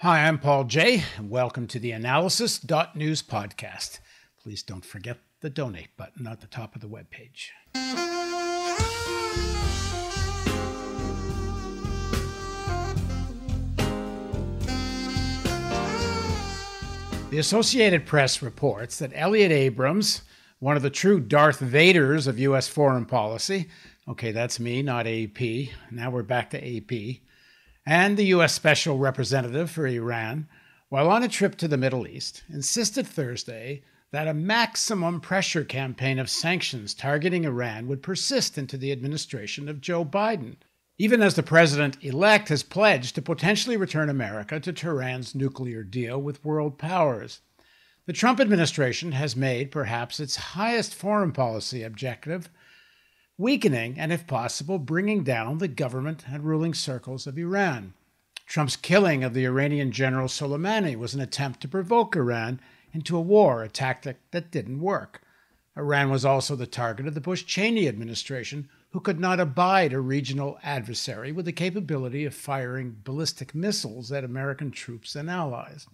Hi, 0.00 0.28
I'm 0.28 0.38
Paul 0.38 0.64
Jay, 0.64 1.04
and 1.16 1.30
welcome 1.30 1.66
to 1.68 1.78
the 1.78 1.92
Analysis.news 1.92 3.22
podcast. 3.22 4.00
Please 4.42 4.62
don't 4.62 4.84
forget 4.84 5.16
the 5.40 5.48
donate 5.48 5.96
button 5.96 6.26
at 6.26 6.42
the 6.42 6.46
top 6.46 6.74
of 6.74 6.82
the 6.82 6.86
webpage. 6.86 7.48
The 17.30 17.38
Associated 17.38 18.04
Press 18.04 18.42
reports 18.42 18.98
that 18.98 19.12
Elliott 19.14 19.50
Abrams, 19.50 20.20
one 20.58 20.76
of 20.76 20.82
the 20.82 20.90
true 20.90 21.20
Darth 21.20 21.60
Vaders 21.60 22.26
of 22.26 22.38
U.S. 22.38 22.68
foreign 22.68 23.06
policy, 23.06 23.70
okay, 24.06 24.30
that's 24.30 24.60
me, 24.60 24.82
not 24.82 25.06
AP. 25.06 25.40
Now 25.90 26.10
we're 26.10 26.22
back 26.22 26.50
to 26.50 26.58
AP 26.58 27.22
and 27.86 28.16
the 28.16 28.26
U.S. 28.26 28.52
Special 28.52 28.98
Representative 28.98 29.70
for 29.70 29.86
Iran, 29.86 30.48
while 30.88 31.08
on 31.08 31.22
a 31.22 31.28
trip 31.28 31.56
to 31.56 31.68
the 31.68 31.76
Middle 31.76 32.06
East, 32.06 32.42
insisted 32.48 33.06
Thursday 33.06 33.82
that 34.10 34.26
a 34.26 34.34
maximum 34.34 35.20
pressure 35.20 35.64
campaign 35.64 36.18
of 36.18 36.28
sanctions 36.28 36.94
targeting 36.94 37.44
Iran 37.44 37.86
would 37.86 38.02
persist 38.02 38.58
into 38.58 38.76
the 38.76 38.90
administration 38.90 39.68
of 39.68 39.80
Joe 39.80 40.04
Biden, 40.04 40.56
even 40.98 41.22
as 41.22 41.34
the 41.34 41.42
president 41.42 42.02
elect 42.02 42.48
has 42.48 42.62
pledged 42.62 43.14
to 43.14 43.22
potentially 43.22 43.76
return 43.76 44.08
America 44.08 44.58
to 44.58 44.72
Tehran's 44.72 45.34
nuclear 45.34 45.84
deal 45.84 46.20
with 46.20 46.44
world 46.44 46.78
powers. 46.78 47.40
The 48.06 48.12
Trump 48.12 48.40
administration 48.40 49.12
has 49.12 49.36
made 49.36 49.70
perhaps 49.70 50.18
its 50.18 50.36
highest 50.36 50.94
foreign 50.94 51.32
policy 51.32 51.82
objective 51.82 52.48
weakening 53.38 53.98
and, 53.98 54.12
if 54.12 54.26
possible, 54.26 54.78
bringing 54.78 55.22
down 55.22 55.58
the 55.58 55.68
government 55.68 56.24
and 56.30 56.44
ruling 56.44 56.74
circles 56.74 57.26
of 57.26 57.38
Iran. 57.38 57.94
Trump's 58.46 58.76
killing 58.76 59.24
of 59.24 59.34
the 59.34 59.44
Iranian 59.44 59.90
general 59.92 60.28
Soleimani 60.28 60.96
was 60.96 61.14
an 61.14 61.20
attempt 61.20 61.60
to 61.60 61.68
provoke 61.68 62.14
Iran 62.14 62.60
into 62.92 63.16
a 63.16 63.20
war, 63.20 63.62
a 63.62 63.68
tactic 63.68 64.18
that 64.30 64.50
didn't 64.50 64.80
work. 64.80 65.20
Iran 65.76 66.10
was 66.10 66.24
also 66.24 66.56
the 66.56 66.66
target 66.66 67.06
of 67.06 67.14
the 67.14 67.20
Bush 67.20 67.44
Cheney 67.44 67.86
administration, 67.86 68.68
who 68.92 69.00
could 69.00 69.20
not 69.20 69.40
abide 69.40 69.92
a 69.92 70.00
regional 70.00 70.58
adversary 70.62 71.32
with 71.32 71.44
the 71.44 71.52
capability 71.52 72.24
of 72.24 72.34
firing 72.34 72.96
ballistic 73.04 73.54
missiles 73.54 74.10
at 74.10 74.24
American 74.24 74.70
troops 74.70 75.14
and 75.14 75.28
allies. 75.28 75.86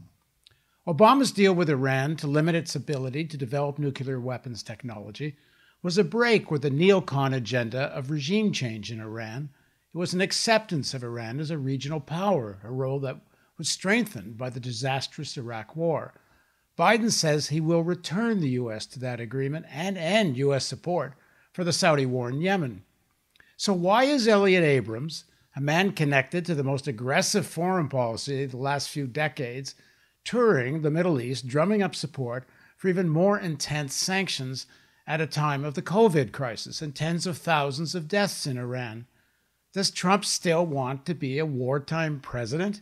Obama's 0.86 1.32
deal 1.32 1.54
with 1.54 1.70
Iran 1.70 2.16
to 2.16 2.26
limit 2.26 2.54
its 2.54 2.76
ability 2.76 3.24
to 3.24 3.36
develop 3.36 3.78
nuclear 3.78 4.20
weapons 4.20 4.62
technology 4.62 5.36
was 5.82 5.98
a 5.98 6.04
break 6.04 6.50
with 6.50 6.62
the 6.62 6.70
neocon 6.70 7.34
agenda 7.34 7.84
of 7.94 8.10
regime 8.10 8.52
change 8.52 8.92
in 8.92 9.00
Iran. 9.00 9.50
It 9.92 9.98
was 9.98 10.14
an 10.14 10.20
acceptance 10.20 10.94
of 10.94 11.02
Iran 11.02 11.40
as 11.40 11.50
a 11.50 11.58
regional 11.58 12.00
power, 12.00 12.60
a 12.62 12.70
role 12.70 13.00
that 13.00 13.18
was 13.58 13.68
strengthened 13.68 14.38
by 14.38 14.48
the 14.48 14.60
disastrous 14.60 15.36
Iraq 15.36 15.76
War. 15.76 16.14
Biden 16.78 17.10
says 17.10 17.48
he 17.48 17.60
will 17.60 17.82
return 17.82 18.40
the 18.40 18.50
U.S. 18.50 18.86
to 18.86 19.00
that 19.00 19.20
agreement 19.20 19.66
and 19.68 19.98
end 19.98 20.36
U.S. 20.38 20.64
support 20.64 21.14
for 21.52 21.64
the 21.64 21.72
Saudi 21.72 22.06
war 22.06 22.30
in 22.30 22.40
Yemen. 22.40 22.84
So, 23.56 23.74
why 23.74 24.04
is 24.04 24.26
Elliott 24.26 24.64
Abrams, 24.64 25.24
a 25.54 25.60
man 25.60 25.92
connected 25.92 26.46
to 26.46 26.54
the 26.54 26.64
most 26.64 26.88
aggressive 26.88 27.46
foreign 27.46 27.88
policy 27.88 28.44
of 28.44 28.52
the 28.52 28.56
last 28.56 28.88
few 28.88 29.06
decades, 29.06 29.74
touring 30.24 30.80
the 30.80 30.90
Middle 30.90 31.20
East, 31.20 31.46
drumming 31.46 31.82
up 31.82 31.94
support 31.94 32.48
for 32.76 32.88
even 32.88 33.08
more 33.08 33.38
intense 33.38 33.94
sanctions 33.94 34.66
at 35.06 35.20
a 35.20 35.26
time 35.26 35.64
of 35.64 35.74
the 35.74 35.82
COVID 35.82 36.32
crisis 36.32 36.80
and 36.80 36.94
tens 36.94 37.26
of 37.26 37.38
thousands 37.38 37.94
of 37.94 38.08
deaths 38.08 38.46
in 38.46 38.56
Iran. 38.56 39.06
Does 39.72 39.90
Trump 39.90 40.24
still 40.24 40.64
want 40.66 41.06
to 41.06 41.14
be 41.14 41.38
a 41.38 41.46
wartime 41.46 42.20
president? 42.20 42.80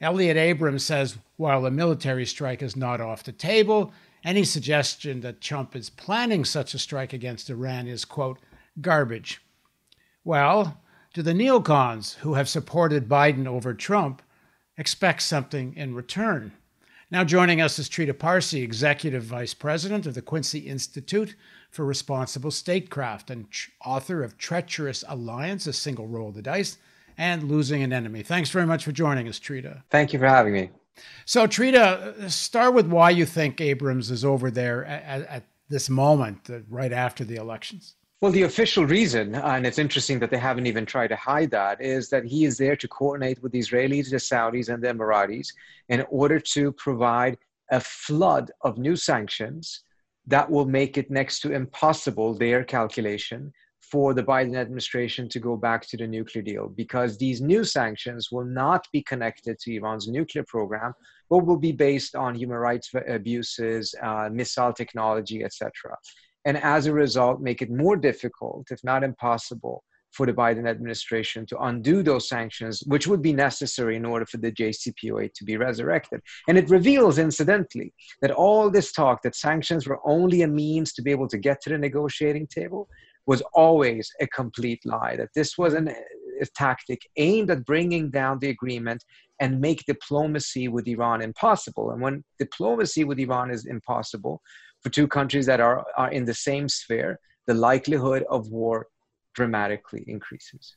Elliot 0.00 0.36
Abrams 0.36 0.84
says 0.84 1.18
while 1.36 1.66
a 1.66 1.70
military 1.70 2.26
strike 2.26 2.62
is 2.62 2.76
not 2.76 3.00
off 3.00 3.24
the 3.24 3.32
table, 3.32 3.92
any 4.24 4.44
suggestion 4.44 5.20
that 5.20 5.40
Trump 5.40 5.74
is 5.74 5.90
planning 5.90 6.44
such 6.44 6.74
a 6.74 6.78
strike 6.78 7.12
against 7.12 7.50
Iran 7.50 7.88
is, 7.88 8.04
quote, 8.04 8.38
garbage. 8.80 9.42
Well, 10.24 10.80
do 11.12 11.22
the 11.22 11.32
neocons 11.32 12.14
who 12.16 12.34
have 12.34 12.48
supported 12.48 13.08
Biden 13.08 13.46
over 13.46 13.74
Trump 13.74 14.22
expect 14.76 15.22
something 15.22 15.74
in 15.76 15.94
return? 15.94 16.52
Now 17.12 17.24
joining 17.24 17.60
us 17.60 17.78
is 17.78 17.90
Trita 17.90 18.18
Parsi, 18.18 18.62
Executive 18.62 19.22
Vice 19.22 19.52
President 19.52 20.06
of 20.06 20.14
the 20.14 20.22
Quincy 20.22 20.60
Institute 20.60 21.36
for 21.70 21.84
Responsible 21.84 22.50
Statecraft 22.50 23.28
and 23.28 23.48
author 23.84 24.22
of 24.22 24.38
Treacherous 24.38 25.04
Alliance, 25.06 25.66
A 25.66 25.74
Single 25.74 26.06
Roll 26.06 26.30
of 26.30 26.34
the 26.34 26.40
Dice, 26.40 26.78
and 27.18 27.50
Losing 27.50 27.82
an 27.82 27.92
Enemy. 27.92 28.22
Thanks 28.22 28.48
very 28.48 28.64
much 28.64 28.82
for 28.82 28.92
joining 28.92 29.28
us, 29.28 29.38
Trita. 29.38 29.82
Thank 29.90 30.14
you 30.14 30.18
for 30.18 30.26
having 30.26 30.54
me. 30.54 30.70
So, 31.26 31.46
Trita, 31.46 32.30
start 32.30 32.72
with 32.72 32.86
why 32.86 33.10
you 33.10 33.26
think 33.26 33.60
Abrams 33.60 34.10
is 34.10 34.24
over 34.24 34.50
there 34.50 34.82
at, 34.86 35.26
at 35.26 35.44
this 35.68 35.90
moment, 35.90 36.48
uh, 36.48 36.60
right 36.70 36.94
after 36.94 37.24
the 37.24 37.36
elections. 37.36 37.94
Well, 38.22 38.30
the 38.30 38.42
official 38.42 38.86
reason, 38.86 39.34
and 39.34 39.66
it's 39.66 39.80
interesting 39.80 40.20
that 40.20 40.30
they 40.30 40.38
haven't 40.38 40.68
even 40.68 40.86
tried 40.86 41.08
to 41.08 41.16
hide 41.16 41.50
that, 41.50 41.82
is 41.82 42.08
that 42.10 42.24
he 42.24 42.44
is 42.44 42.56
there 42.56 42.76
to 42.76 42.86
coordinate 42.86 43.42
with 43.42 43.50
the 43.50 43.58
Israelis, 43.58 44.10
the 44.10 44.18
Saudis, 44.18 44.68
and 44.72 44.80
the 44.80 44.94
Emiratis 44.94 45.48
in 45.88 46.06
order 46.08 46.38
to 46.38 46.70
provide 46.70 47.36
a 47.72 47.80
flood 47.80 48.52
of 48.60 48.78
new 48.78 48.94
sanctions 48.94 49.82
that 50.28 50.48
will 50.48 50.66
make 50.66 50.96
it 50.96 51.10
next 51.10 51.40
to 51.40 51.52
impossible, 51.52 52.32
their 52.32 52.62
calculation, 52.62 53.52
for 53.80 54.14
the 54.14 54.22
Biden 54.22 54.54
administration 54.54 55.28
to 55.28 55.40
go 55.40 55.56
back 55.56 55.84
to 55.88 55.96
the 55.96 56.06
nuclear 56.06 56.44
deal. 56.44 56.68
Because 56.68 57.18
these 57.18 57.40
new 57.40 57.64
sanctions 57.64 58.30
will 58.30 58.44
not 58.44 58.86
be 58.92 59.02
connected 59.02 59.58
to 59.58 59.74
Iran's 59.74 60.06
nuclear 60.06 60.44
program, 60.44 60.92
but 61.28 61.44
will 61.44 61.58
be 61.58 61.72
based 61.72 62.14
on 62.14 62.36
human 62.36 62.58
rights 62.58 62.88
abuses, 63.08 63.96
uh, 64.00 64.28
missile 64.30 64.72
technology, 64.72 65.42
etc 65.42 65.96
and 66.44 66.56
as 66.58 66.86
a 66.86 66.92
result 66.92 67.40
make 67.40 67.62
it 67.62 67.70
more 67.70 67.96
difficult, 67.96 68.66
if 68.70 68.82
not 68.84 69.04
impossible, 69.04 69.84
for 70.12 70.26
the 70.26 70.32
Biden 70.32 70.68
administration 70.68 71.46
to 71.46 71.58
undo 71.58 72.02
those 72.02 72.28
sanctions, 72.28 72.82
which 72.86 73.06
would 73.06 73.22
be 73.22 73.32
necessary 73.32 73.96
in 73.96 74.04
order 74.04 74.26
for 74.26 74.36
the 74.36 74.52
JCPOA 74.52 75.32
to 75.32 75.44
be 75.44 75.56
resurrected. 75.56 76.20
And 76.48 76.58
it 76.58 76.68
reveals, 76.68 77.18
incidentally, 77.18 77.94
that 78.20 78.30
all 78.30 78.70
this 78.70 78.92
talk 78.92 79.22
that 79.22 79.34
sanctions 79.34 79.86
were 79.86 80.00
only 80.04 80.42
a 80.42 80.48
means 80.48 80.92
to 80.94 81.02
be 81.02 81.10
able 81.10 81.28
to 81.28 81.38
get 81.38 81.62
to 81.62 81.70
the 81.70 81.78
negotiating 81.78 82.46
table 82.48 82.88
was 83.26 83.42
always 83.54 84.10
a 84.20 84.26
complete 84.26 84.84
lie, 84.84 85.16
that 85.16 85.30
this 85.34 85.56
was 85.56 85.74
an, 85.74 85.88
a 85.88 86.46
tactic 86.54 87.00
aimed 87.16 87.50
at 87.50 87.64
bringing 87.64 88.10
down 88.10 88.38
the 88.40 88.50
agreement 88.50 89.02
and 89.40 89.60
make 89.60 89.84
diplomacy 89.86 90.68
with 90.68 90.86
Iran 90.86 91.22
impossible. 91.22 91.90
And 91.90 92.02
when 92.02 92.22
diplomacy 92.38 93.04
with 93.04 93.18
Iran 93.18 93.50
is 93.50 93.66
impossible, 93.66 94.42
for 94.82 94.90
two 94.90 95.06
countries 95.06 95.46
that 95.46 95.60
are, 95.60 95.84
are 95.96 96.10
in 96.10 96.24
the 96.24 96.34
same 96.34 96.68
sphere, 96.68 97.18
the 97.46 97.54
likelihood 97.54 98.24
of 98.28 98.48
war 98.48 98.88
dramatically 99.34 100.04
increases. 100.06 100.76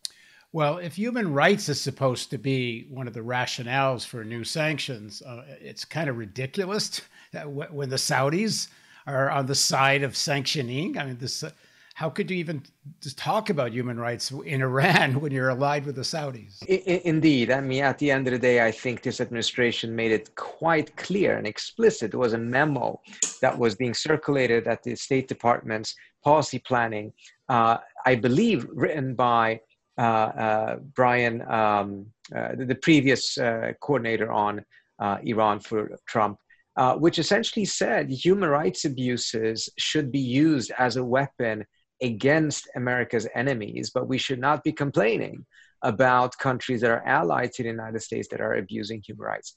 Well, 0.51 0.77
if 0.77 0.95
human 0.95 1.33
rights 1.33 1.67
is 1.67 1.81
supposed 1.81 2.29
to 2.29 2.37
be 2.37 2.87
one 2.89 3.07
of 3.07 3.13
the 3.13 3.19
rationales 3.19 4.05
for 4.05 4.23
new 4.23 4.45
sanctions, 4.45 5.21
uh, 5.21 5.43
it's 5.59 5.83
kind 5.83 6.09
of 6.09 6.17
ridiculous 6.17 7.01
that 7.33 7.49
when 7.49 7.89
the 7.89 7.97
Saudis 7.97 8.69
are 9.07 9.29
on 9.29 9.45
the 9.45 9.55
side 9.55 10.03
of 10.03 10.15
sanctioning. 10.15 10.97
I 10.97 11.05
mean, 11.05 11.17
this 11.17 11.43
uh, 11.43 11.51
how 11.95 12.09
could 12.09 12.29
you 12.29 12.35
even 12.35 12.61
just 13.01 13.17
talk 13.17 13.49
about 13.49 13.71
human 13.71 13.97
rights 13.97 14.29
in 14.45 14.61
Iran 14.61 15.17
when 15.21 15.31
you're 15.31 15.47
allied 15.47 15.85
with 15.85 15.95
the 15.95 16.01
Saudis? 16.01 16.61
Indeed. 16.65 17.51
I 17.51 17.61
mean, 17.61 17.83
at 17.85 17.97
the 17.99 18.11
end 18.11 18.27
of 18.27 18.33
the 18.33 18.39
day, 18.39 18.65
I 18.65 18.69
think 18.69 19.01
this 19.01 19.21
administration 19.21 19.95
made 19.95 20.11
it 20.11 20.35
quite 20.35 20.93
clear 20.97 21.37
and 21.37 21.47
explicit. 21.47 22.13
It 22.13 22.17
was 22.17 22.33
a 22.33 22.37
memo 22.37 22.99
that 23.41 23.57
was 23.57 23.75
being 23.75 23.93
circulated 23.93 24.67
at 24.67 24.83
the 24.83 24.93
State 24.97 25.29
Department's 25.29 25.95
policy 26.21 26.59
planning, 26.59 27.13
uh, 27.47 27.77
I 28.05 28.15
believe, 28.15 28.67
written 28.73 29.15
by 29.15 29.61
uh, 29.97 30.01
uh, 30.01 30.75
Brian, 30.95 31.43
um, 31.49 32.07
uh, 32.35 32.55
the, 32.55 32.65
the, 32.65 32.75
previous 32.75 33.37
uh, 33.37 33.71
coordinator 33.79 34.33
on 34.33 34.65
uh, 34.99 35.19
Iran 35.23 35.61
for 35.61 35.97
Trump. 36.05 36.37
Uh, 36.77 36.93
which 36.97 37.19
essentially 37.19 37.63
said 37.63 38.09
human 38.09 38.49
rights 38.49 38.83
abuses 38.83 39.69
should 39.77 40.11
be 40.11 40.19
used 40.19 40.73
as 40.77 40.97
a 40.97 41.05
weapon 41.05 41.63
against 42.01 42.67
America's 42.75 43.27
enemies, 43.35 43.91
but 43.93 44.07
we 44.07 44.17
should 44.17 44.39
not 44.39 44.63
be 44.63 44.71
complaining 44.71 45.45
about 45.81 46.37
countries 46.37 46.81
that 46.81 46.91
are 46.91 47.05
allied 47.07 47.51
to 47.53 47.63
the 47.63 47.69
United 47.69 48.01
States 48.01 48.27
that 48.29 48.41
are 48.41 48.55
abusing 48.55 49.01
human 49.05 49.25
rights. 49.25 49.53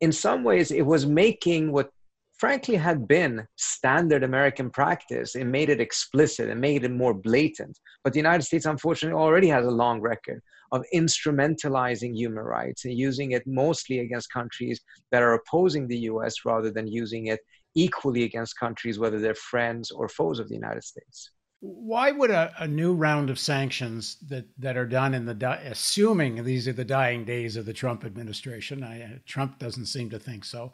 In 0.00 0.12
some 0.12 0.44
ways, 0.44 0.70
it 0.70 0.86
was 0.86 1.06
making 1.06 1.72
what 1.72 1.90
frankly 2.38 2.76
had 2.76 3.06
been 3.06 3.46
standard 3.56 4.22
American 4.22 4.70
practice. 4.70 5.36
It 5.36 5.44
made 5.44 5.68
it 5.68 5.80
explicit 5.80 6.48
and 6.48 6.60
made 6.60 6.84
it 6.84 6.90
more 6.90 7.12
blatant. 7.12 7.78
But 8.02 8.14
the 8.14 8.18
United 8.18 8.44
States, 8.44 8.64
unfortunately, 8.64 9.20
already 9.20 9.48
has 9.48 9.66
a 9.66 9.70
long 9.70 10.00
record 10.00 10.40
of 10.72 10.84
instrumentalizing 10.94 12.16
human 12.16 12.44
rights 12.44 12.84
and 12.84 12.96
using 12.96 13.32
it 13.32 13.42
mostly 13.46 13.98
against 13.98 14.32
countries 14.32 14.80
that 15.10 15.22
are 15.22 15.34
opposing 15.34 15.86
the 15.86 15.98
US 16.10 16.36
rather 16.46 16.70
than 16.70 16.86
using 16.86 17.26
it 17.26 17.40
equally 17.74 18.22
against 18.24 18.58
countries, 18.58 18.98
whether 18.98 19.18
they're 19.18 19.34
friends 19.34 19.90
or 19.90 20.08
foes 20.08 20.38
of 20.38 20.48
the 20.48 20.54
United 20.54 20.84
States. 20.84 21.30
Why 21.60 22.10
would 22.10 22.30
a, 22.30 22.54
a, 22.58 22.66
new 22.66 22.94
round 22.94 23.28
of 23.28 23.38
sanctions 23.38 24.16
that, 24.28 24.46
that 24.58 24.78
are 24.78 24.86
done 24.86 25.12
in 25.12 25.26
the 25.26 25.34
di- 25.34 25.62
assuming 25.66 26.42
these 26.42 26.66
are 26.66 26.72
the 26.72 26.86
dying 26.86 27.26
days 27.26 27.54
of 27.54 27.66
the 27.66 27.74
Trump 27.74 28.02
administration? 28.02 28.82
I, 28.82 29.02
uh, 29.02 29.08
Trump 29.26 29.58
doesn't 29.58 29.86
seem 29.86 30.08
to 30.10 30.18
think 30.18 30.46
so, 30.46 30.72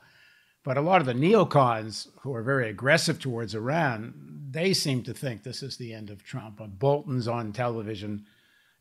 but 0.63 0.77
a 0.77 0.83
lot 0.83 1.01
of 1.01 1.07
the 1.07 1.13
neocons 1.13 2.09
who 2.21 2.33
are 2.33 2.43
very 2.43 2.71
aggressive 2.71 3.19
towards 3.19 3.55
Iran, 3.55 4.15
they 4.49 4.73
seem 4.73 5.03
to 5.03 5.13
think 5.13 5.43
this 5.43 5.61
is 5.61 5.77
the 5.77 5.93
end 5.93 6.09
of 6.09 6.23
Trump. 6.23 6.61
Bolton's 6.79 7.27
on 7.27 7.53
television 7.53 8.25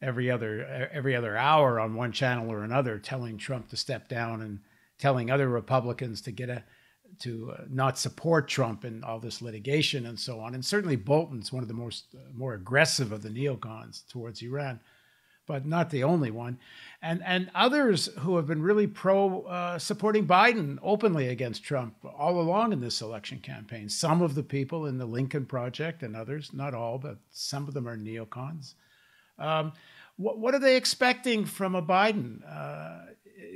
every 0.02 0.30
other 0.30 0.90
every 0.92 1.16
other 1.16 1.36
hour 1.36 1.80
on 1.80 1.96
one 1.96 2.12
channel 2.12 2.52
or 2.52 2.63
another, 2.63 3.00
telling 3.00 3.38
Trump 3.38 3.69
to 3.69 3.78
step 3.78 4.07
down 4.07 4.42
and 4.42 4.60
telling 5.00 5.31
other 5.31 5.50
Republicans 5.50 6.22
to 6.22 6.31
get 6.31 6.50
a 6.50 6.63
to 7.19 7.51
uh, 7.51 7.63
not 7.69 7.97
support 7.97 8.47
Trump 8.47 8.85
in 8.85 9.03
all 9.03 9.19
this 9.19 9.41
litigation 9.41 10.06
and 10.06 10.19
so 10.19 10.39
on. 10.39 10.53
And 10.53 10.63
certainly 10.63 10.95
Bolton's 10.95 11.51
one 11.51 11.63
of 11.63 11.67
the 11.67 11.73
most 11.73 12.06
uh, 12.13 12.19
more 12.33 12.53
aggressive 12.53 13.12
of 13.12 13.21
the 13.21 13.29
neocons 13.29 14.07
towards 14.07 14.41
Iran, 14.41 14.79
but 15.47 15.65
not 15.65 15.89
the 15.89 16.03
only 16.03 16.31
one. 16.31 16.57
And 17.01 17.21
and 17.23 17.51
others 17.53 18.07
who 18.19 18.35
have 18.38 18.47
been 18.47 18.62
really 18.62 18.88
pro 18.88 19.44
uh, 19.44 19.79
supporting 19.79 20.25
Biden 20.25 20.77
openly 20.81 21.27
against 21.27 21.63
Trump 21.63 21.95
all 22.17 22.39
along 22.39 22.73
in 22.73 22.81
this 22.81 23.01
election 23.01 23.39
campaign. 23.39 23.89
Some 23.89 24.21
of 24.21 24.35
the 24.35 24.44
people 24.44 24.88
in 24.88 24.97
the 24.97 25.06
Lincoln 25.06 25.45
Project 25.45 26.03
and 26.03 26.15
others, 26.15 26.51
not 26.53 26.73
all, 26.73 26.97
but 26.97 27.18
some 27.31 27.68
of 27.68 27.73
them 27.73 27.88
are 27.88 27.97
neocons. 27.97 28.73
Um, 29.38 29.73
what, 30.18 30.38
what 30.38 30.56
are 30.56 30.59
they 30.59 30.77
expecting 30.77 31.45
from 31.45 31.75
a 31.75 31.81
Biden? 31.81 32.41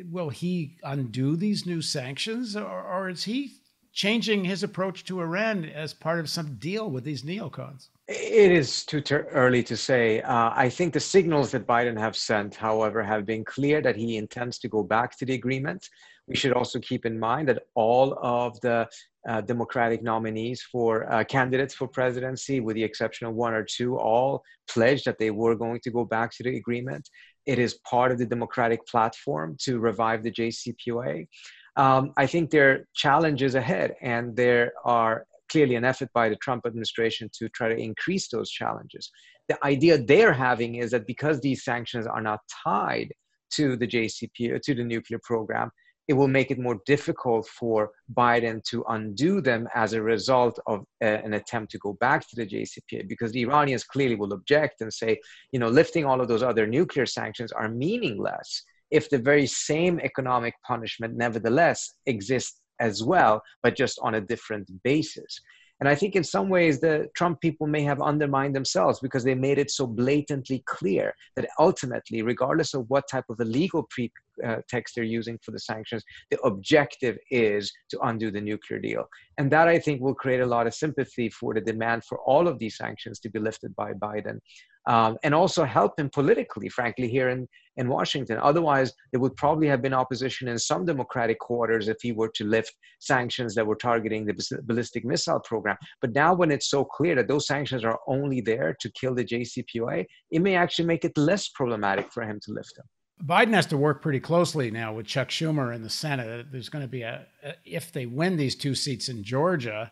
Will 0.09 0.29
he 0.29 0.77
undo 0.83 1.35
these 1.35 1.65
new 1.65 1.81
sanctions, 1.81 2.55
or, 2.55 2.83
or 2.83 3.09
is 3.09 3.23
he 3.23 3.59
changing 3.91 4.45
his 4.45 4.63
approach 4.63 5.03
to 5.05 5.19
Iran 5.19 5.65
as 5.65 5.93
part 5.93 6.19
of 6.19 6.29
some 6.29 6.55
deal 6.55 6.89
with 6.89 7.03
these 7.03 7.23
neocons? 7.23 7.89
It 8.07 8.51
is 8.51 8.85
too 8.85 9.01
ter- 9.01 9.27
early 9.31 9.63
to 9.63 9.75
say. 9.75 10.21
Uh, 10.21 10.51
I 10.55 10.69
think 10.69 10.93
the 10.93 10.99
signals 10.99 11.51
that 11.51 11.67
Biden 11.67 11.97
have 11.97 12.15
sent, 12.15 12.55
however, 12.55 13.03
have 13.03 13.25
been 13.25 13.43
clear 13.43 13.81
that 13.81 13.95
he 13.95 14.17
intends 14.17 14.57
to 14.59 14.67
go 14.67 14.83
back 14.83 15.17
to 15.17 15.25
the 15.25 15.33
agreement. 15.33 15.87
We 16.27 16.35
should 16.35 16.53
also 16.53 16.79
keep 16.79 17.05
in 17.05 17.19
mind 17.19 17.49
that 17.49 17.63
all 17.75 18.17
of 18.21 18.59
the 18.61 18.87
uh, 19.27 19.41
Democratic 19.41 20.01
nominees 20.01 20.61
for 20.61 21.11
uh, 21.11 21.23
candidates 21.23 21.73
for 21.73 21.87
presidency, 21.87 22.59
with 22.59 22.75
the 22.75 22.83
exception 22.83 23.27
of 23.27 23.33
one 23.33 23.53
or 23.53 23.63
two, 23.63 23.97
all 23.97 24.43
pledged 24.69 25.05
that 25.05 25.17
they 25.17 25.31
were 25.31 25.55
going 25.55 25.79
to 25.81 25.91
go 25.91 26.05
back 26.05 26.31
to 26.35 26.43
the 26.43 26.55
agreement. 26.55 27.09
It 27.45 27.59
is 27.59 27.79
part 27.89 28.11
of 28.11 28.19
the 28.19 28.25
Democratic 28.25 28.85
platform 28.87 29.57
to 29.61 29.79
revive 29.79 30.23
the 30.23 30.31
JCPOA. 30.31 31.27
Um, 31.75 32.13
I 32.17 32.25
think 32.25 32.49
there 32.49 32.71
are 32.71 32.87
challenges 32.93 33.55
ahead, 33.55 33.95
and 34.01 34.35
there 34.35 34.73
are 34.85 35.25
clearly 35.49 35.75
an 35.75 35.85
effort 35.85 36.09
by 36.13 36.29
the 36.29 36.35
Trump 36.37 36.65
administration 36.65 37.29
to 37.39 37.49
try 37.49 37.69
to 37.69 37.75
increase 37.75 38.27
those 38.29 38.49
challenges. 38.51 39.09
The 39.47 39.57
idea 39.65 39.97
they're 39.97 40.33
having 40.33 40.75
is 40.75 40.91
that 40.91 41.07
because 41.07 41.39
these 41.39 41.63
sanctions 41.63 42.05
are 42.05 42.21
not 42.21 42.39
tied 42.63 43.13
to 43.53 43.75
the 43.75 43.87
JCPOA, 43.87 44.61
to 44.61 44.75
the 44.75 44.83
nuclear 44.83 45.19
program, 45.23 45.71
it 46.09 46.13
will 46.13 46.27
make 46.27 46.49
it 46.49 46.57
more 46.57 46.81
difficult 46.87 47.47
for 47.47 47.91
Biden 48.15 48.63
to 48.63 48.83
undo 48.89 49.41
them 49.41 49.69
as 49.75 49.93
a 49.93 50.01
result 50.01 50.59
of 50.65 50.79
uh, 51.03 51.05
an 51.05 51.35
attempt 51.35 51.71
to 51.71 51.77
go 51.77 51.93
back 52.01 52.27
to 52.27 52.35
the 52.35 52.47
JCPOA 52.47 53.07
because 53.07 53.31
the 53.31 53.43
Iranians 53.43 53.83
clearly 53.83 54.15
will 54.15 54.33
object 54.33 54.81
and 54.81 54.91
say, 54.91 55.19
you 55.51 55.59
know, 55.59 55.69
lifting 55.69 56.05
all 56.05 56.19
of 56.19 56.27
those 56.27 56.41
other 56.41 56.65
nuclear 56.65 57.05
sanctions 57.05 57.51
are 57.51 57.69
meaningless 57.69 58.63
if 58.89 59.07
the 59.11 59.19
very 59.19 59.45
same 59.45 59.99
economic 59.99 60.55
punishment 60.65 61.15
nevertheless 61.15 61.93
exists 62.07 62.59
as 62.79 63.03
well, 63.03 63.39
but 63.61 63.75
just 63.75 63.99
on 64.01 64.15
a 64.15 64.21
different 64.21 64.67
basis. 64.83 65.39
And 65.79 65.87
I 65.87 65.95
think 65.95 66.15
in 66.15 66.23
some 66.23 66.49
ways 66.49 66.79
the 66.79 67.07
Trump 67.15 67.39
people 67.39 67.65
may 67.65 67.81
have 67.83 68.01
undermined 68.01 68.55
themselves 68.55 68.99
because 68.99 69.23
they 69.23 69.35
made 69.35 69.57
it 69.57 69.71
so 69.71 69.87
blatantly 69.87 70.61
clear 70.65 71.13
that 71.35 71.49
ultimately, 71.57 72.21
regardless 72.21 72.73
of 72.73 72.89
what 72.89 73.07
type 73.09 73.23
of 73.29 73.39
a 73.39 73.45
legal 73.45 73.87
pretext 73.89 74.17
uh, 74.43 74.81
they're 74.95 75.03
using 75.03 75.39
for 75.41 75.51
the 75.51 75.59
sanctions, 75.59 76.03
the 76.31 76.41
objective 76.41 77.17
is 77.31 77.71
to 77.89 77.99
undo 78.01 78.29
the 78.29 78.41
nuclear 78.41 78.79
deal. 78.79 79.05
And 79.37 79.49
that 79.51 79.69
I 79.69 79.79
think 79.79 80.01
will 80.01 80.15
create 80.15 80.41
a 80.41 80.45
lot 80.45 80.67
of 80.67 80.73
sympathy 80.73 81.29
for 81.29 81.53
the 81.53 81.61
demand 81.61 82.03
for 82.03 82.19
all 82.19 82.47
of 82.47 82.59
these 82.59 82.75
sanctions 82.75 83.19
to 83.19 83.29
be 83.29 83.39
lifted 83.39 83.73
by 83.75 83.93
Biden 83.93 84.39
um, 84.87 85.17
and 85.23 85.33
also 85.33 85.63
help 85.63 85.99
him 85.99 86.09
politically, 86.09 86.69
frankly, 86.69 87.07
here 87.07 87.29
in, 87.29 87.47
in 87.77 87.87
Washington. 87.87 88.37
Otherwise, 88.41 88.93
there 89.11 89.19
would 89.19 89.35
probably 89.35 89.67
have 89.67 89.81
been 89.81 89.93
opposition 89.93 90.47
in 90.47 90.57
some 90.57 90.85
Democratic 90.85 91.39
quarters 91.39 91.87
if 91.87 91.97
he 92.01 92.11
were 92.11 92.31
to 92.35 92.45
lift 92.45 92.73
sanctions 92.99 93.55
that 93.55 93.65
were 93.65 93.75
targeting 93.75 94.25
the 94.25 94.61
ballistic 94.63 95.05
missile 95.05 95.39
program. 95.41 95.77
But 96.01 96.13
now, 96.13 96.33
when 96.33 96.51
it's 96.51 96.69
so 96.69 96.83
clear 96.83 97.15
that 97.15 97.27
those 97.27 97.47
sanctions 97.47 97.83
are 97.83 97.99
only 98.07 98.41
there 98.41 98.75
to 98.79 98.91
kill 98.91 99.15
the 99.15 99.25
JCPOA, 99.25 100.05
it 100.31 100.41
may 100.41 100.55
actually 100.55 100.85
make 100.85 101.05
it 101.05 101.17
less 101.17 101.49
problematic 101.49 102.11
for 102.11 102.23
him 102.23 102.39
to 102.43 102.51
lift 102.51 102.73
them. 102.75 102.85
Biden 103.23 103.53
has 103.53 103.65
to 103.67 103.77
work 103.77 104.01
pretty 104.01 104.21
closely 104.21 104.71
now 104.71 104.93
with 104.93 105.05
Chuck 105.05 105.27
Schumer 105.27 105.75
in 105.75 105.83
the 105.83 105.89
Senate. 105.89 106.47
There's 106.51 106.69
going 106.69 106.83
to 106.83 106.87
be 106.89 107.01
a, 107.01 107.25
if 107.65 107.91
they 107.91 108.05
win 108.05 108.37
these 108.37 108.55
two 108.55 108.73
seats 108.73 109.09
in 109.09 109.23
Georgia, 109.23 109.91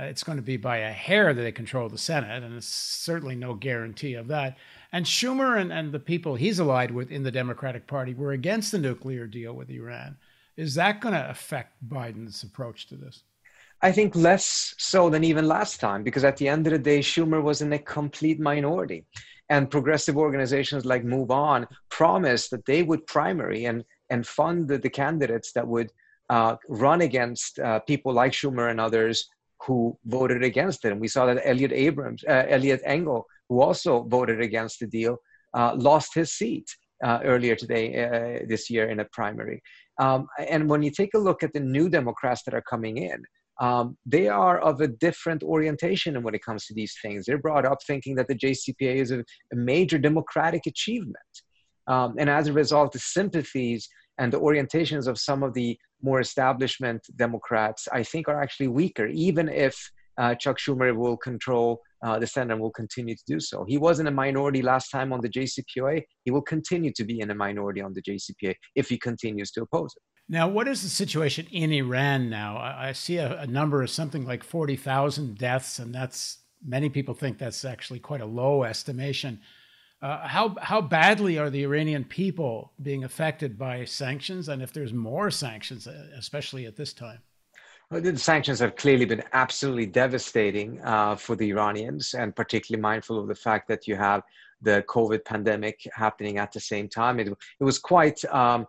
uh, 0.00 0.04
it's 0.04 0.22
going 0.22 0.36
to 0.36 0.42
be 0.42 0.56
by 0.56 0.78
a 0.78 0.92
hair 0.92 1.34
that 1.34 1.42
they 1.42 1.52
control 1.52 1.88
the 1.88 1.98
Senate, 1.98 2.42
and 2.42 2.56
it's 2.56 2.66
certainly 2.66 3.34
no 3.34 3.54
guarantee 3.54 4.14
of 4.14 4.28
that. 4.28 4.56
And 4.92 5.04
Schumer 5.04 5.60
and, 5.60 5.72
and 5.72 5.92
the 5.92 5.98
people 5.98 6.34
he's 6.34 6.58
allied 6.58 6.90
with 6.90 7.10
in 7.10 7.22
the 7.22 7.30
Democratic 7.30 7.86
Party 7.86 8.14
were 8.14 8.32
against 8.32 8.72
the 8.72 8.78
nuclear 8.78 9.26
deal 9.26 9.52
with 9.52 9.70
Iran. 9.70 10.16
Is 10.56 10.74
that 10.74 11.00
going 11.00 11.14
to 11.14 11.30
affect 11.30 11.86
Biden's 11.88 12.42
approach 12.42 12.86
to 12.88 12.96
this? 12.96 13.22
I 13.82 13.92
think 13.92 14.14
less 14.14 14.74
so 14.78 15.08
than 15.08 15.24
even 15.24 15.48
last 15.48 15.80
time, 15.80 16.02
because 16.02 16.24
at 16.24 16.36
the 16.36 16.48
end 16.48 16.66
of 16.66 16.72
the 16.72 16.78
day, 16.78 17.00
Schumer 17.00 17.42
was 17.42 17.62
in 17.62 17.72
a 17.72 17.78
complete 17.78 18.38
minority. 18.38 19.04
And 19.48 19.70
progressive 19.70 20.16
organizations 20.16 20.84
like 20.84 21.02
Move 21.02 21.30
On 21.30 21.66
promised 21.88 22.50
that 22.52 22.66
they 22.66 22.82
would 22.82 23.06
primary 23.06 23.64
and, 23.64 23.84
and 24.08 24.26
fund 24.26 24.68
the, 24.68 24.78
the 24.78 24.90
candidates 24.90 25.52
that 25.52 25.66
would 25.66 25.90
uh, 26.28 26.56
run 26.68 27.00
against 27.00 27.58
uh, 27.58 27.80
people 27.80 28.12
like 28.12 28.32
Schumer 28.32 28.70
and 28.70 28.80
others 28.80 29.28
who 29.66 29.96
voted 30.06 30.42
against 30.42 30.84
it. 30.84 30.92
And 30.92 31.00
we 31.00 31.08
saw 31.08 31.26
that 31.26 31.42
Elliot 31.44 31.72
Abrams, 31.72 32.24
uh, 32.28 32.44
Eliot 32.48 32.80
Engel, 32.84 33.26
who 33.48 33.60
also 33.60 34.04
voted 34.04 34.40
against 34.40 34.80
the 34.80 34.86
deal, 34.86 35.18
uh, 35.54 35.74
lost 35.76 36.14
his 36.14 36.32
seat 36.32 36.66
uh, 37.04 37.20
earlier 37.24 37.54
today, 37.54 38.04
uh, 38.04 38.46
this 38.48 38.70
year 38.70 38.88
in 38.88 39.00
a 39.00 39.04
primary. 39.12 39.62
Um, 39.98 40.26
and 40.48 40.68
when 40.68 40.82
you 40.82 40.90
take 40.90 41.14
a 41.14 41.18
look 41.18 41.42
at 41.42 41.52
the 41.52 41.60
new 41.60 41.88
Democrats 41.88 42.42
that 42.44 42.54
are 42.54 42.62
coming 42.62 42.98
in, 42.98 43.22
um, 43.60 43.98
they 44.06 44.28
are 44.28 44.58
of 44.58 44.80
a 44.80 44.88
different 44.88 45.42
orientation 45.42 46.22
when 46.22 46.34
it 46.34 46.42
comes 46.42 46.64
to 46.66 46.74
these 46.74 46.96
things. 47.02 47.26
They're 47.26 47.38
brought 47.38 47.66
up 47.66 47.78
thinking 47.86 48.14
that 48.14 48.26
the 48.26 48.34
JCPOA 48.34 48.96
is 48.96 49.10
a, 49.10 49.18
a 49.52 49.56
major 49.56 49.98
democratic 49.98 50.66
achievement. 50.66 51.16
Um, 51.86 52.14
and 52.18 52.30
as 52.30 52.46
a 52.46 52.52
result, 52.54 52.92
the 52.92 52.98
sympathies 52.98 53.88
and 54.20 54.30
the 54.32 54.38
orientations 54.38 55.08
of 55.08 55.18
some 55.18 55.42
of 55.42 55.54
the 55.54 55.76
more 56.02 56.20
establishment 56.20 57.00
Democrats, 57.16 57.88
I 57.90 58.02
think, 58.02 58.28
are 58.28 58.40
actually 58.40 58.68
weaker, 58.68 59.06
even 59.06 59.48
if 59.48 59.74
uh, 60.18 60.34
Chuck 60.34 60.58
Schumer 60.58 60.94
will 60.94 61.16
control 61.16 61.80
uh, 62.04 62.18
the 62.18 62.26
Senate 62.26 62.52
and 62.52 62.60
will 62.60 62.70
continue 62.70 63.14
to 63.14 63.22
do 63.26 63.40
so. 63.40 63.64
He 63.66 63.78
was 63.78 63.98
in 63.98 64.06
a 64.06 64.10
minority 64.10 64.60
last 64.60 64.90
time 64.90 65.12
on 65.14 65.20
the 65.22 65.28
JCPOA. 65.28 66.02
He 66.24 66.30
will 66.30 66.42
continue 66.42 66.92
to 66.92 67.04
be 67.04 67.20
in 67.20 67.30
a 67.30 67.34
minority 67.34 67.80
on 67.80 67.94
the 67.94 68.02
JCPOA 68.02 68.54
if 68.76 68.90
he 68.90 68.98
continues 68.98 69.50
to 69.52 69.62
oppose 69.62 69.94
it. 69.96 70.02
Now, 70.28 70.46
what 70.46 70.68
is 70.68 70.82
the 70.82 70.90
situation 70.90 71.46
in 71.50 71.72
Iran 71.72 72.28
now? 72.28 72.58
I 72.58 72.92
see 72.92 73.16
a, 73.16 73.40
a 73.40 73.46
number 73.46 73.82
of 73.82 73.90
something 73.90 74.26
like 74.26 74.44
40,000 74.44 75.38
deaths, 75.38 75.78
and 75.78 75.94
that's 75.94 76.38
many 76.64 76.90
people 76.90 77.14
think 77.14 77.38
that's 77.38 77.64
actually 77.64 78.00
quite 78.00 78.20
a 78.20 78.26
low 78.26 78.64
estimation. 78.64 79.40
Uh, 80.02 80.26
how 80.26 80.54
how 80.62 80.80
badly 80.80 81.38
are 81.38 81.50
the 81.50 81.62
Iranian 81.62 82.04
people 82.04 82.72
being 82.82 83.04
affected 83.04 83.58
by 83.58 83.84
sanctions, 83.84 84.48
and 84.48 84.62
if 84.62 84.72
there's 84.72 84.94
more 84.94 85.30
sanctions, 85.30 85.86
uh, 85.86 86.06
especially 86.16 86.64
at 86.64 86.76
this 86.76 86.94
time? 86.94 87.18
Well, 87.90 88.00
the 88.00 88.16
sanctions 88.16 88.60
have 88.60 88.76
clearly 88.76 89.04
been 89.04 89.22
absolutely 89.32 89.86
devastating 89.86 90.80
uh, 90.84 91.16
for 91.16 91.36
the 91.36 91.50
Iranians, 91.50 92.14
and 92.14 92.34
particularly 92.34 92.80
mindful 92.80 93.18
of 93.18 93.28
the 93.28 93.34
fact 93.34 93.68
that 93.68 93.86
you 93.86 93.96
have 93.96 94.22
the 94.62 94.84
COVID 94.88 95.24
pandemic 95.24 95.80
happening 95.92 96.38
at 96.38 96.52
the 96.52 96.60
same 96.60 96.88
time. 96.88 97.20
It, 97.20 97.28
it 97.28 97.64
was 97.64 97.78
quite 97.78 98.24
um, 98.26 98.66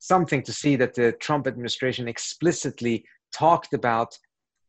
something 0.00 0.42
to 0.42 0.52
see 0.52 0.76
that 0.76 0.94
the 0.94 1.12
Trump 1.12 1.46
administration 1.46 2.08
explicitly 2.08 3.06
talked 3.32 3.72
about 3.72 4.18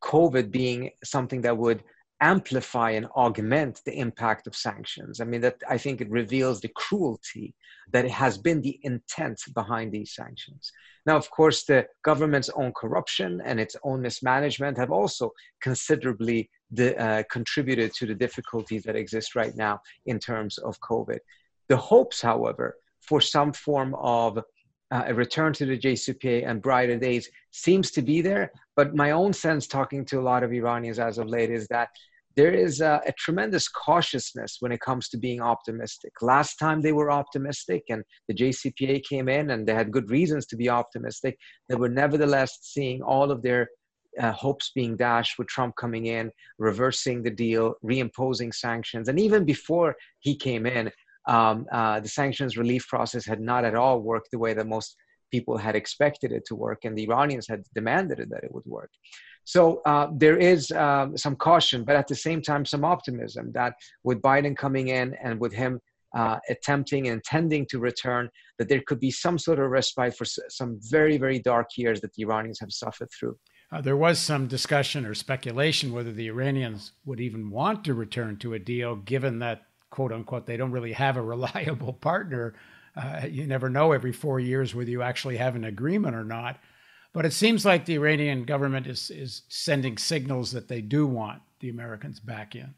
COVID 0.02 0.52
being 0.52 0.92
something 1.04 1.42
that 1.42 1.58
would 1.58 1.84
amplify 2.22 2.92
and 2.92 3.08
augment 3.08 3.82
the 3.86 3.98
impact 3.98 4.48
of 4.48 4.56
sanctions. 4.56 5.20
I 5.20 5.26
mean, 5.26 5.42
that 5.42 5.58
I 5.70 5.78
think 5.78 6.02
it 6.02 6.10
reveals 6.10 6.62
the 6.62 6.70
cruelty 6.70 7.54
that 7.92 8.10
has 8.10 8.38
been 8.38 8.62
the 8.62 8.80
intent 8.84 9.42
behind 9.54 9.92
these 9.92 10.16
sanctions. 10.16 10.72
Now, 11.06 11.18
of 11.18 11.30
course, 11.30 11.66
the 11.66 11.86
government's 12.04 12.50
own 12.50 12.72
corruption 12.74 13.42
and 13.46 13.60
its 13.60 13.76
own 13.84 14.02
mismanagement 14.02 14.78
have 14.78 14.92
also 14.92 15.32
considerably 15.62 16.50
de- 16.74 16.96
uh, 16.96 17.24
contributed 17.30 17.94
to 17.96 18.06
the 18.06 18.16
difficulties 18.16 18.84
that 18.84 18.96
exist 18.96 19.36
right 19.36 19.56
now 19.56 19.80
in 20.06 20.18
terms 20.20 20.58
of 20.60 20.80
COVID. 20.80 21.20
The 21.68 21.78
hopes, 21.78 22.22
however, 22.22 22.78
for 23.02 23.22
some 23.22 23.54
form 23.54 23.94
of 23.96 24.40
uh, 24.96 25.04
a 25.08 25.14
return 25.14 25.52
to 25.52 25.66
the 25.66 25.78
JCPOA 25.78 26.48
and 26.48 26.62
brighter 26.62 26.98
days 26.98 27.30
seems 27.52 27.92
to 27.92 28.02
be 28.02 28.22
there. 28.22 28.52
But 28.78 28.96
my 28.96 29.12
own 29.12 29.34
sense, 29.34 29.68
talking 29.68 30.06
to 30.06 30.20
a 30.20 30.28
lot 30.32 30.44
of 30.44 30.54
Iranians 30.54 31.00
as 31.00 31.18
of 31.18 31.28
late, 31.28 31.52
is 31.52 31.68
that 31.68 31.90
there 32.38 32.54
is 32.54 32.82
a, 32.82 33.02
a, 33.06 33.14
tremendous 33.14 33.68
cautiousness 33.70 34.58
when 34.60 34.72
it 34.72 34.82
comes 34.82 35.08
to 35.10 35.18
being 35.18 35.42
optimistic. 35.42 36.12
Last 36.22 36.58
time 36.58 36.82
they 36.82 36.92
were 36.92 37.12
optimistic 37.12 37.84
and 37.90 38.04
the 38.28 38.34
JCPA 38.34 39.04
came 39.04 39.30
in 39.30 39.52
and 39.52 39.66
they 39.66 39.74
had 39.74 39.92
good 39.92 40.10
reasons 40.10 40.46
to 40.48 40.58
be 40.58 40.70
optimistic, 40.70 41.38
they 41.70 41.76
were 41.76 41.90
nevertheless 41.90 42.58
seeing 42.62 43.02
all 43.02 43.32
of 43.32 43.42
their 43.42 43.70
uh, 44.20 44.32
hopes 44.32 44.72
being 44.76 44.96
dashed 44.96 45.38
with 45.38 45.48
Trump 45.48 45.76
coming 45.78 46.06
in, 46.08 46.32
reversing 46.58 47.22
the 47.24 47.32
deal, 47.32 47.76
reimposing 47.84 48.54
sanctions. 48.54 49.08
And 49.10 49.20
even 49.20 49.46
before 49.46 49.96
he 50.20 50.36
came 50.36 50.66
in, 50.66 50.92
um, 51.28 51.66
uh, 51.72 52.00
the 52.00 52.10
sanctions 52.10 52.58
relief 52.58 52.88
process 52.88 53.26
had 53.26 53.40
not 53.40 53.66
at 53.66 53.76
all 53.76 54.02
worked 54.02 54.30
the 54.32 54.40
way 54.40 54.54
that 54.54 54.68
most 54.68 54.96
people 55.32 55.58
had 55.58 55.76
expected 55.76 56.32
it 56.32 56.46
to 56.46 56.56
work, 56.56 56.86
and 56.86 56.98
the 56.98 57.04
Iranians 57.04 57.48
had 57.48 57.64
demanded 57.74 58.20
it 58.20 58.30
that 58.30 58.44
it 58.44 58.54
would 58.54 58.66
work. 58.66 58.92
So 59.44 59.82
uh, 59.86 60.08
there 60.16 60.38
is 60.38 60.72
um, 60.72 61.18
some 61.18 61.36
caution, 61.36 61.84
but 61.84 61.96
at 61.96 62.08
the 62.08 62.16
same 62.16 62.42
time, 62.42 62.66
some 62.66 62.84
optimism 62.84 63.52
that 63.54 63.74
with 64.04 64.22
Biden 64.22 64.58
coming 64.58 64.88
in 64.88 65.16
and 65.24 65.40
with 65.40 65.54
him 65.54 65.80
uh, 66.16 66.40
attempting 66.50 67.08
and 67.08 67.16
intending 67.16 67.66
to 67.70 67.80
return, 67.80 68.30
that 68.58 68.70
there 68.70 68.82
could 68.88 69.00
be 69.00 69.12
some 69.12 69.38
sort 69.38 69.60
of 69.60 69.70
respite 69.70 70.16
for 70.16 70.26
some 70.26 70.80
very, 70.82 71.18
very 71.18 71.40
dark 71.40 71.68
years 71.78 72.02
that 72.02 72.14
the 72.14 72.24
Iranians 72.24 72.60
have 72.60 72.72
suffered 72.72 73.10
through. 73.18 73.38
Uh, 73.72 73.82
there 73.82 73.98
was 73.98 74.18
some 74.18 74.48
discussion 74.48 75.06
or 75.06 75.14
speculation 75.14 75.92
whether 75.92 76.14
the 76.14 76.28
Iranians 76.28 76.94
would 77.04 77.20
even 77.20 77.50
want 77.50 77.84
to 77.84 77.94
return 77.94 78.38
to 78.38 78.54
a 78.54 78.60
deal, 78.60 78.96
given 78.96 79.40
that, 79.40 79.64
quote 79.96 80.12
unquote, 80.12 80.46
they 80.46 80.58
don't 80.58 80.72
really 80.72 80.92
have 80.92 81.16
a 81.16 81.22
reliable 81.22 81.94
partner. 82.02 82.54
Uh, 82.98 83.22
you 83.30 83.48
never 83.48 83.70
know 83.70 83.94
every 83.94 84.12
four 84.12 84.42
years 84.42 84.76
whether 84.76 84.90
you 84.90 85.02
actually 85.02 85.38
have 85.38 85.56
an 85.56 85.64
agreement 85.64 86.16
or 86.16 86.26
not. 86.26 86.60
But 87.14 87.26
it 87.26 87.32
seems 87.32 87.64
like 87.64 87.86
the 87.86 87.96
Iranian 87.96 88.44
government 88.44 88.88
is, 88.88 89.10
is 89.10 89.44
sending 89.48 89.98
signals 89.98 90.52
that 90.52 90.68
they 90.68 90.82
do 90.82 91.08
want 91.08 91.42
the 91.62 91.70
Americans 91.70 92.20
back 92.20 92.56
in. 92.56 92.74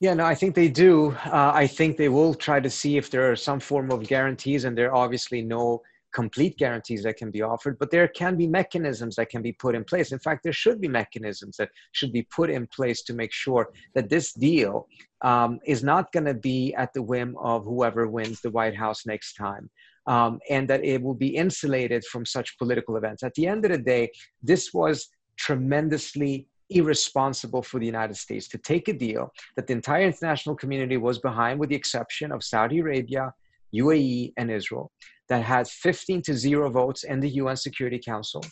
Yeah, 0.00 0.14
no, 0.14 0.24
I 0.24 0.34
think 0.34 0.56
they 0.56 0.66
do. 0.66 1.14
Uh, 1.26 1.52
I 1.54 1.68
think 1.68 1.96
they 1.96 2.08
will 2.08 2.34
try 2.34 2.58
to 2.58 2.70
see 2.70 2.96
if 2.96 3.10
there 3.10 3.30
are 3.30 3.36
some 3.36 3.60
form 3.60 3.92
of 3.92 4.08
guarantees, 4.08 4.64
and 4.64 4.76
there 4.76 4.90
are 4.90 4.96
obviously 4.96 5.40
no 5.40 5.82
complete 6.12 6.56
guarantees 6.58 7.02
that 7.04 7.16
can 7.16 7.30
be 7.30 7.42
offered, 7.42 7.78
but 7.78 7.90
there 7.90 8.08
can 8.08 8.36
be 8.36 8.46
mechanisms 8.46 9.16
that 9.16 9.30
can 9.30 9.42
be 9.42 9.52
put 9.52 9.74
in 9.74 9.84
place. 9.84 10.12
In 10.12 10.18
fact, 10.18 10.42
there 10.42 10.52
should 10.52 10.80
be 10.80 10.88
mechanisms 10.88 11.56
that 11.56 11.70
should 11.92 12.12
be 12.12 12.22
put 12.22 12.50
in 12.50 12.66
place 12.66 13.02
to 13.02 13.14
make 13.14 13.32
sure 13.32 13.70
that 13.94 14.08
this 14.08 14.32
deal 14.32 14.88
um, 15.22 15.60
is 15.64 15.82
not 15.82 16.12
going 16.12 16.26
to 16.26 16.34
be 16.34 16.74
at 16.74 16.92
the 16.94 17.02
whim 17.02 17.36
of 17.38 17.64
whoever 17.64 18.08
wins 18.08 18.40
the 18.40 18.50
White 18.50 18.76
House 18.76 19.06
next 19.06 19.34
time 19.34 19.70
um, 20.06 20.40
and 20.48 20.68
that 20.68 20.84
it 20.84 21.02
will 21.02 21.14
be 21.14 21.36
insulated 21.36 22.04
from 22.04 22.24
such 22.24 22.58
political 22.58 22.96
events. 22.96 23.22
At 23.22 23.34
the 23.34 23.46
end 23.46 23.64
of 23.64 23.70
the 23.70 23.78
day, 23.78 24.10
this 24.42 24.72
was 24.72 25.08
tremendously 25.36 26.46
irresponsible 26.70 27.62
for 27.62 27.80
the 27.80 27.86
United 27.86 28.16
States 28.16 28.46
to 28.48 28.58
take 28.58 28.88
a 28.88 28.92
deal 28.92 29.32
that 29.56 29.66
the 29.66 29.72
entire 29.72 30.04
international 30.04 30.54
community 30.54 30.96
was 30.96 31.18
behind, 31.18 31.58
with 31.58 31.68
the 31.68 31.74
exception 31.74 32.32
of 32.32 32.44
Saudi 32.44 32.78
Arabia, 32.78 33.32
UAE, 33.74 34.32
and 34.36 34.50
Israel, 34.50 34.90
that 35.28 35.42
had 35.42 35.68
15 35.68 36.22
to 36.22 36.34
0 36.34 36.70
votes 36.70 37.04
in 37.04 37.20
the 37.20 37.30
UN 37.30 37.56
Security 37.56 37.98
Council. 37.98 38.42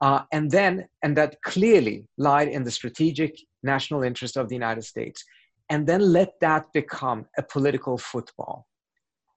Uh, 0.00 0.22
and 0.32 0.50
then, 0.50 0.86
and 1.02 1.16
that 1.16 1.36
clearly 1.42 2.06
lied 2.16 2.48
in 2.48 2.64
the 2.64 2.70
strategic 2.70 3.36
national 3.62 4.02
interest 4.02 4.36
of 4.36 4.48
the 4.48 4.54
United 4.54 4.84
States. 4.84 5.22
And 5.68 5.86
then 5.86 6.12
let 6.12 6.32
that 6.40 6.72
become 6.72 7.26
a 7.36 7.42
political 7.42 7.98
football 7.98 8.66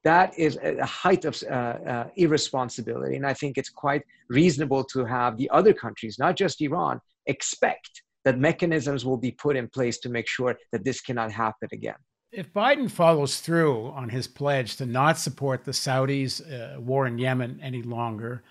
that 0.03 0.37
is 0.37 0.57
a 0.57 0.85
height 0.85 1.25
of 1.25 1.41
uh, 1.43 1.53
uh, 1.53 2.07
irresponsibility. 2.17 3.15
And 3.15 3.25
I 3.25 3.33
think 3.33 3.57
it's 3.57 3.69
quite 3.69 4.03
reasonable 4.29 4.83
to 4.85 5.05
have 5.05 5.37
the 5.37 5.49
other 5.49 5.73
countries, 5.73 6.17
not 6.19 6.35
just 6.35 6.61
Iran, 6.61 6.99
expect 7.25 8.03
that 8.25 8.37
mechanisms 8.37 9.05
will 9.05 9.17
be 9.17 9.31
put 9.31 9.55
in 9.55 9.67
place 9.69 9.99
to 9.99 10.09
make 10.09 10.27
sure 10.27 10.57
that 10.71 10.83
this 10.83 11.01
cannot 11.01 11.31
happen 11.31 11.69
again. 11.71 11.95
If 12.33 12.51
Biden 12.51 12.89
follows 12.89 13.39
through 13.39 13.89
on 13.89 14.09
his 14.09 14.27
pledge 14.27 14.75
to 14.77 14.87
not 14.87 15.19
support 15.19 15.65
the 15.65 15.71
Saudis' 15.71 16.41
uh, 16.41 16.81
war 16.81 17.05
in 17.05 17.19
Yemen 17.19 17.59
any 17.61 17.83
longer, 17.83 18.41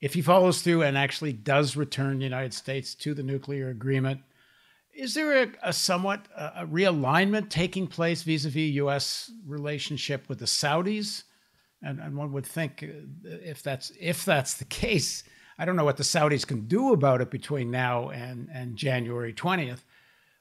if 0.00 0.14
he 0.14 0.22
follows 0.22 0.60
through 0.60 0.82
and 0.82 0.98
actually 0.98 1.32
does 1.32 1.76
return 1.76 2.18
the 2.18 2.24
United 2.24 2.52
States 2.52 2.94
to 2.96 3.14
the 3.14 3.22
nuclear 3.22 3.68
agreement, 3.68 4.22
is 4.92 5.14
there 5.14 5.44
a, 5.44 5.52
a 5.62 5.72
somewhat 5.72 6.26
a 6.36 6.66
realignment 6.66 7.48
taking 7.48 7.86
place 7.86 8.24
vis-a-vis 8.24 8.74
U.S. 8.74 9.30
relationship 9.46 10.28
with 10.28 10.40
the 10.40 10.44
Saudis? 10.44 11.22
And, 11.80 12.00
and 12.00 12.16
one 12.16 12.32
would 12.32 12.46
think 12.46 12.82
uh, 12.82 12.88
if 13.24 13.62
that's 13.62 13.92
if 14.00 14.24
that's 14.24 14.54
the 14.54 14.64
case, 14.64 15.22
I 15.56 15.64
don't 15.64 15.76
know 15.76 15.84
what 15.84 15.96
the 15.96 16.02
Saudis 16.02 16.44
can 16.44 16.66
do 16.66 16.92
about 16.92 17.20
it 17.20 17.30
between 17.30 17.70
now 17.70 18.10
and, 18.10 18.48
and 18.52 18.76
January 18.76 19.32
20th, 19.32 19.84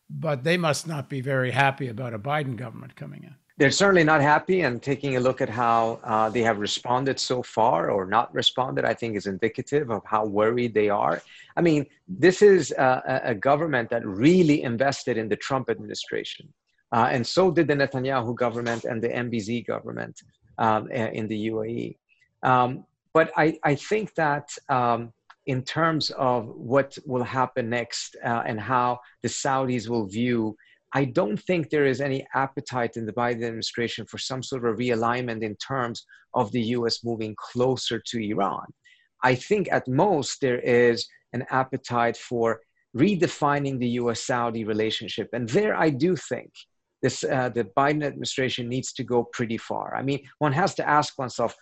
but 0.10 0.44
they 0.44 0.58
must 0.58 0.88
not 0.88 1.10
be 1.10 1.22
very 1.22 1.52
happy 1.52 1.90
about 1.90 2.14
a 2.14 2.20
Biden 2.20 2.56
government 2.56 2.96
coming 2.96 3.24
in. 3.24 3.36
They're 3.58 3.72
certainly 3.72 4.04
not 4.04 4.22
happy 4.22 4.62
and 4.62 4.82
taking 4.84 5.18
a 5.18 5.20
look 5.20 5.42
at 5.42 5.50
how 5.50 6.00
uh, 6.04 6.30
they 6.30 6.44
have 6.44 6.60
responded 6.60 7.20
so 7.20 7.42
far 7.42 7.90
or 7.90 8.06
not 8.06 8.32
responded 8.34 8.86
i 8.86 8.94
think 8.94 9.18
is 9.18 9.26
indicative 9.26 9.90
of 9.90 10.04
how 10.06 10.26
worried 10.26 10.74
they 10.76 10.90
are. 10.90 11.22
I 11.56 11.62
mean 11.62 11.88
this 12.08 12.44
is 12.44 12.72
a, 12.72 13.22
a 13.34 13.36
government 13.36 13.90
that 13.90 14.06
really 14.06 14.62
invested 14.62 15.18
in 15.18 15.28
the 15.28 15.36
trump 15.36 15.72
administration 15.72 16.54
uh, 16.92 17.10
and 17.12 17.26
so 17.26 17.50
did 17.50 17.68
the 17.68 17.74
netanyahu 17.74 18.36
government 18.36 18.86
and 18.86 19.02
the 19.02 19.10
mbz 19.10 19.66
government 19.66 20.22
um, 20.60 20.92
in 20.92 21.28
the 21.28 21.50
uae 21.50 21.98
um, 22.44 22.86
but 23.14 23.32
I, 23.36 23.58
I 23.64 23.74
think 23.74 24.14
that 24.14 24.48
um, 24.70 25.12
in 25.48 25.63
terms 25.63 26.12
of 26.12 26.48
what 26.56 26.98
will 27.06 27.24
happen 27.24 27.70
next 27.70 28.16
uh, 28.24 28.44
and 28.46 28.60
how 28.60 29.00
the 29.24 29.30
saudis 29.30 29.88
will 29.89 30.06
view 30.06 30.56
I 30.94 31.06
don't 31.06 31.38
think 31.38 31.70
there 31.70 31.86
is 31.86 32.00
any 32.01 32.25
appetite 32.34 32.96
in 32.96 33.06
the 33.06 33.13
Biden 33.13 33.44
administration 33.44 34.06
for 34.06 34.18
some 34.18 34.42
sort 34.42 34.66
of 34.66 34.77
realignment 34.77 35.44
in 35.44 35.56
terms 35.58 36.06
of 36.34 36.51
the 36.51 36.62
US 36.77 37.04
moving 37.04 37.36
closer 37.38 38.01
to 38.08 38.20
Iran. 38.20 38.66
I 39.24 39.36
think 39.36 39.68
at 39.72 39.88
most 39.88 40.39
there 40.39 40.60
is 40.60 41.08
an 41.34 41.46
appetite 41.50 42.18
for 42.18 42.62
redefining 42.96 43.80
the 43.80 43.89
US 44.01 44.22
Saudi 44.22 44.63
relationship. 44.63 45.30
And 45.34 45.50
there 45.50 45.75
I 45.75 45.89
do 45.89 46.16
think 46.16 46.51
this, 47.01 47.24
uh, 47.24 47.50
the 47.50 47.66
Biden 47.77 48.04
administration 48.04 48.70
needs 48.70 48.94
to 48.94 49.04
go 49.04 49.25
pretty 49.34 49.58
far. 49.58 49.96
I 49.96 50.01
mean, 50.01 50.22
one 50.39 50.54
has 50.54 50.74
to 50.75 50.88
ask 50.88 51.20
oneself, 51.20 51.56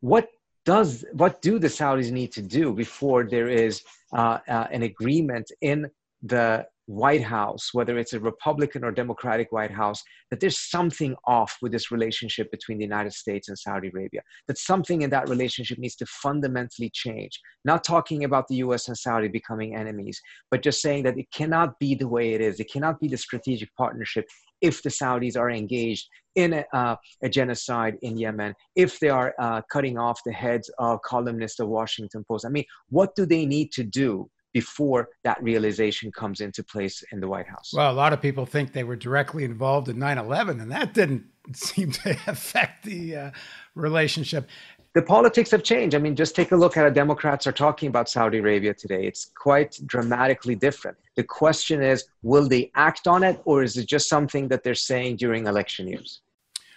what 0.00 0.26
does 0.64 1.04
what 1.12 1.42
do 1.42 1.58
the 1.58 1.68
Saudis 1.68 2.10
need 2.10 2.32
to 2.32 2.42
do 2.42 2.72
before 2.72 3.24
there 3.24 3.48
is 3.48 3.82
uh, 4.12 4.38
uh, 4.48 4.66
an 4.70 4.82
agreement 4.82 5.50
in 5.60 5.90
the 6.22 6.66
White 6.86 7.22
House, 7.22 7.70
whether 7.72 7.96
it's 7.98 8.12
a 8.12 8.20
Republican 8.20 8.84
or 8.84 8.90
Democratic 8.90 9.52
White 9.52 9.70
House, 9.70 10.02
that 10.30 10.40
there's 10.40 10.58
something 10.58 11.14
off 11.26 11.56
with 11.62 11.72
this 11.72 11.90
relationship 11.90 12.50
between 12.50 12.78
the 12.78 12.84
United 12.84 13.12
States 13.12 13.48
and 13.48 13.58
Saudi 13.58 13.88
Arabia, 13.88 14.20
that 14.48 14.58
something 14.58 15.02
in 15.02 15.10
that 15.10 15.28
relationship 15.28 15.78
needs 15.78 15.96
to 15.96 16.06
fundamentally 16.06 16.90
change. 16.92 17.40
Not 17.64 17.84
talking 17.84 18.24
about 18.24 18.48
the 18.48 18.56
US 18.56 18.88
and 18.88 18.98
Saudi 18.98 19.28
becoming 19.28 19.76
enemies, 19.76 20.20
but 20.50 20.62
just 20.62 20.82
saying 20.82 21.04
that 21.04 21.18
it 21.18 21.26
cannot 21.32 21.78
be 21.78 21.94
the 21.94 22.08
way 22.08 22.34
it 22.34 22.40
is. 22.40 22.58
It 22.58 22.72
cannot 22.72 22.98
be 23.00 23.08
the 23.08 23.16
strategic 23.16 23.74
partnership 23.76 24.26
if 24.60 24.82
the 24.82 24.90
Saudis 24.90 25.36
are 25.36 25.50
engaged 25.50 26.08
in 26.36 26.54
a, 26.54 26.64
uh, 26.72 26.96
a 27.22 27.28
genocide 27.28 27.96
in 28.02 28.16
Yemen, 28.16 28.54
if 28.76 28.98
they 29.00 29.10
are 29.10 29.34
uh, 29.38 29.60
cutting 29.70 29.98
off 29.98 30.20
the 30.24 30.32
heads 30.32 30.70
of 30.78 31.02
columnists 31.02 31.60
of 31.60 31.68
Washington 31.68 32.24
Post. 32.26 32.46
I 32.46 32.48
mean, 32.48 32.64
what 32.88 33.14
do 33.14 33.26
they 33.26 33.44
need 33.44 33.72
to 33.72 33.84
do? 33.84 34.30
Before 34.52 35.08
that 35.24 35.42
realization 35.42 36.12
comes 36.12 36.40
into 36.40 36.62
place 36.62 37.02
in 37.12 37.20
the 37.20 37.28
White 37.28 37.48
House. 37.48 37.72
Well, 37.74 37.90
a 37.90 37.94
lot 37.94 38.12
of 38.12 38.20
people 38.20 38.46
think 38.46 38.72
they 38.72 38.84
were 38.84 38.96
directly 38.96 39.44
involved 39.44 39.88
in 39.88 39.98
9 39.98 40.18
11, 40.18 40.60
and 40.60 40.70
that 40.70 40.94
didn't 40.94 41.24
seem 41.54 41.90
to 41.92 42.10
affect 42.26 42.84
the 42.84 43.16
uh, 43.16 43.30
relationship. 43.74 44.48
The 44.94 45.02
politics 45.02 45.50
have 45.52 45.62
changed. 45.62 45.94
I 45.94 45.98
mean, 45.98 46.14
just 46.14 46.36
take 46.36 46.52
a 46.52 46.56
look 46.56 46.76
at 46.76 46.82
how 46.82 46.90
Democrats 46.90 47.46
are 47.46 47.52
talking 47.52 47.88
about 47.88 48.10
Saudi 48.10 48.38
Arabia 48.38 48.74
today. 48.74 49.06
It's 49.06 49.30
quite 49.34 49.78
dramatically 49.86 50.54
different. 50.54 50.98
The 51.16 51.24
question 51.24 51.82
is 51.82 52.04
will 52.22 52.46
they 52.46 52.70
act 52.74 53.06
on 53.06 53.22
it, 53.22 53.40
or 53.46 53.62
is 53.62 53.76
it 53.78 53.88
just 53.88 54.08
something 54.08 54.48
that 54.48 54.62
they're 54.62 54.74
saying 54.74 55.16
during 55.16 55.46
election 55.46 55.88
years? 55.88 56.20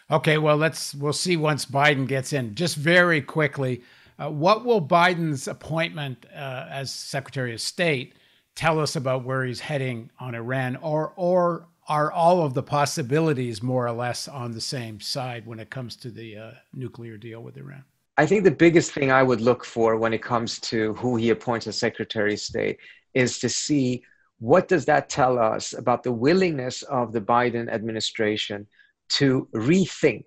Okay, 0.10 0.38
well, 0.38 0.56
let's 0.56 0.96
we'll 0.96 1.14
see 1.14 1.36
once 1.36 1.66
Biden 1.66 2.08
gets 2.08 2.32
in. 2.32 2.56
Just 2.56 2.78
very 2.78 3.22
quickly, 3.22 3.82
uh, 4.20 4.30
what 4.30 4.66
will 4.66 4.86
Biden's 4.86 5.48
appointment 5.48 6.26
uh, 6.34 6.68
as 6.70 6.92
Secretary 6.92 7.54
of 7.54 7.62
State 7.62 8.16
tell 8.56 8.80
us 8.80 8.96
about 8.96 9.26
where 9.26 9.44
he's 9.44 9.60
heading 9.60 10.10
on 10.20 10.36
Iran, 10.36 10.78
or 10.78 11.14
or 11.16 11.68
are 11.88 12.12
all 12.12 12.44
of 12.44 12.54
the 12.54 12.64
possibilities 12.64 13.62
more 13.62 13.86
or 13.86 13.92
less 13.92 14.28
on 14.28 14.52
the 14.52 14.62
same 14.62 15.00
side 15.00 15.46
when 15.46 15.60
it 15.60 15.70
comes 15.70 15.96
to 15.98 16.10
the 16.10 16.38
uh, 16.38 16.52
nuclear 16.74 17.18
deal 17.18 17.44
with 17.44 17.58
Iran? 17.58 17.84
I 18.18 18.26
think 18.26 18.44
the 18.44 18.52
biggest 18.52 18.92
thing 18.92 19.12
I 19.12 19.24
would 19.24 19.42
look 19.42 19.66
for 19.66 19.98
when 19.98 20.14
it 20.14 20.24
comes 20.24 20.60
to 20.62 20.94
who 20.94 21.18
he 21.18 21.30
appoints 21.32 21.68
as 21.68 21.78
Secretary 21.78 22.34
of 22.34 22.40
State 22.40 22.78
is 23.14 23.40
to 23.40 23.50
see 23.50 24.04
what 24.40 24.68
does 24.68 24.86
that 24.86 25.10
tell 25.10 25.38
us 25.38 25.74
about 25.74 26.04
the 26.04 26.12
willingness 26.12 26.82
of 26.84 27.12
the 27.12 27.22
Biden 27.22 27.70
administration 27.70 28.68
to 29.10 29.48
rethink 29.54 30.26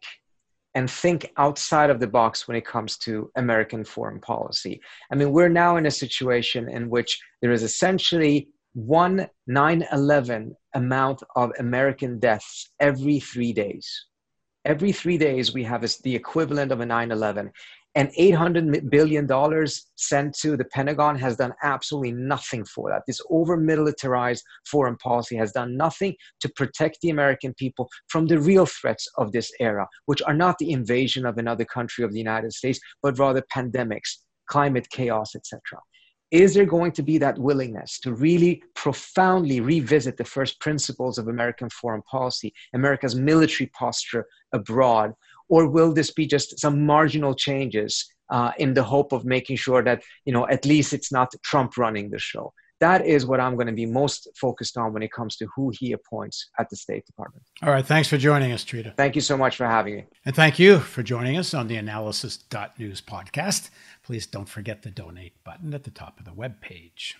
and 0.74 0.90
think 0.90 1.32
outside 1.36 1.90
of 1.90 2.00
the 2.00 2.06
box 2.06 2.46
when 2.46 2.56
it 2.56 2.66
comes 2.66 2.96
to 2.98 3.30
American 3.36 3.84
foreign 3.84 4.20
policy. 4.20 4.80
I 5.10 5.14
mean, 5.14 5.32
we're 5.32 5.48
now 5.48 5.76
in 5.76 5.86
a 5.86 5.90
situation 5.90 6.68
in 6.68 6.90
which 6.90 7.20
there 7.40 7.52
is 7.52 7.62
essentially 7.62 8.48
one 8.74 9.28
9 9.46 9.84
11 9.92 10.54
amount 10.74 11.22
of 11.34 11.52
American 11.58 12.18
deaths 12.18 12.70
every 12.78 13.18
three 13.18 13.52
days. 13.52 14.06
Every 14.64 14.92
three 14.92 15.16
days, 15.16 15.54
we 15.54 15.64
have 15.64 15.84
the 16.02 16.14
equivalent 16.14 16.72
of 16.72 16.80
a 16.80 16.86
9 16.86 17.10
11 17.10 17.50
and 17.98 18.10
$800 18.10 18.90
billion 18.90 19.26
sent 19.96 20.38
to 20.38 20.56
the 20.56 20.64
Pentagon 20.66 21.18
has 21.18 21.36
done 21.36 21.52
absolutely 21.64 22.12
nothing 22.12 22.64
for 22.64 22.88
that. 22.90 23.02
This 23.08 23.20
over 23.28 23.56
militarized 23.56 24.44
foreign 24.70 24.96
policy 24.98 25.34
has 25.34 25.50
done 25.50 25.76
nothing 25.76 26.14
to 26.38 26.48
protect 26.50 26.98
the 27.02 27.10
American 27.10 27.54
people 27.54 27.88
from 28.06 28.28
the 28.28 28.38
real 28.38 28.66
threats 28.66 29.08
of 29.16 29.32
this 29.32 29.50
era, 29.58 29.84
which 30.06 30.22
are 30.22 30.32
not 30.32 30.58
the 30.58 30.70
invasion 30.70 31.26
of 31.26 31.38
another 31.38 31.64
country 31.64 32.04
of 32.04 32.12
the 32.12 32.18
United 32.18 32.52
States, 32.52 32.78
but 33.02 33.18
rather 33.18 33.42
pandemics, 33.52 34.18
climate 34.46 34.86
chaos, 34.90 35.34
etc. 35.34 35.60
Is 36.30 36.54
there 36.54 36.66
going 36.66 36.92
to 36.92 37.02
be 37.02 37.18
that 37.18 37.38
willingness 37.38 37.98
to 38.00 38.12
really 38.12 38.62
profoundly 38.76 39.60
revisit 39.60 40.18
the 40.18 40.24
first 40.24 40.60
principles 40.60 41.18
of 41.18 41.26
American 41.26 41.68
foreign 41.70 42.02
policy, 42.02 42.52
America's 42.74 43.16
military 43.16 43.70
posture 43.76 44.26
abroad, 44.52 45.14
or 45.48 45.68
will 45.68 45.92
this 45.92 46.10
be 46.10 46.26
just 46.26 46.58
some 46.58 46.84
marginal 46.84 47.34
changes 47.34 48.06
uh, 48.30 48.52
in 48.58 48.74
the 48.74 48.82
hope 48.82 49.12
of 49.12 49.24
making 49.24 49.56
sure 49.56 49.82
that 49.82 50.02
you 50.24 50.32
know 50.32 50.46
at 50.48 50.64
least 50.64 50.92
it's 50.92 51.12
not 51.12 51.32
Trump 51.42 51.76
running 51.76 52.10
the 52.10 52.18
show? 52.18 52.52
That 52.80 53.04
is 53.04 53.26
what 53.26 53.40
I'm 53.40 53.54
going 53.54 53.66
to 53.66 53.72
be 53.72 53.86
most 53.86 54.28
focused 54.36 54.76
on 54.76 54.92
when 54.92 55.02
it 55.02 55.10
comes 55.10 55.36
to 55.38 55.48
who 55.54 55.72
he 55.76 55.92
appoints 55.92 56.48
at 56.60 56.70
the 56.70 56.76
State 56.76 57.04
Department. 57.06 57.44
All 57.62 57.70
right. 57.70 57.84
Thanks 57.84 58.08
for 58.08 58.16
joining 58.16 58.52
us, 58.52 58.64
Trita. 58.64 58.96
Thank 58.96 59.16
you 59.16 59.20
so 59.20 59.36
much 59.36 59.56
for 59.56 59.66
having 59.66 59.96
me. 59.96 60.04
And 60.24 60.34
thank 60.34 60.60
you 60.60 60.78
for 60.78 61.02
joining 61.02 61.36
us 61.36 61.54
on 61.54 61.66
the 61.66 61.76
Analysis.news 61.76 63.00
podcast. 63.00 63.70
Please 64.04 64.26
don't 64.26 64.48
forget 64.48 64.82
the 64.82 64.90
donate 64.90 65.42
button 65.42 65.74
at 65.74 65.84
the 65.84 65.90
top 65.90 66.20
of 66.20 66.24
the 66.24 66.32
web 66.32 66.60
page. 66.60 67.16